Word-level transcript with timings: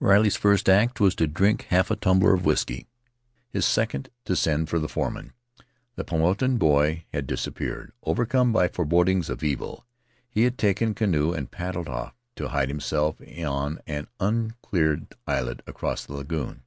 Riley's 0.00 0.36
first 0.36 0.68
act 0.68 1.00
was 1.00 1.14
to 1.14 1.26
drink 1.26 1.62
half 1.70 1.90
a 1.90 1.96
tumbler 1.96 2.34
of 2.34 2.44
whisky; 2.44 2.86
his 3.48 3.64
second, 3.64 4.10
to 4.26 4.36
send 4.36 4.68
for 4.68 4.78
the 4.78 4.86
foreman. 4.86 5.32
The 5.94 6.04
Paumotan 6.04 6.58
boy 6.58 7.06
had 7.10 7.26
disappeared; 7.26 7.92
overcome 8.02 8.52
by 8.52 8.68
forebodings 8.68 9.30
of 9.30 9.42
evil, 9.42 9.86
he 10.28 10.42
had 10.42 10.58
taken 10.58 10.90
a 10.90 10.94
canoe 10.94 11.32
and 11.32 11.50
paddled 11.50 11.88
off 11.88 12.14
to 12.36 12.48
hide 12.48 12.68
him 12.70 12.80
self 12.80 13.18
on 13.42 13.78
an 13.86 14.08
uncleared 14.20 15.06
islet 15.26 15.62
across 15.66 16.04
the 16.04 16.12
lagoon. 16.16 16.64